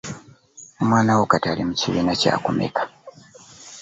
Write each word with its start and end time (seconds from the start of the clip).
Omwana 0.81 1.11
wo 1.17 1.25
kati 1.31 1.47
ali 1.49 1.63
mukibiina 1.67 2.13
kyakumeka? 2.21 2.83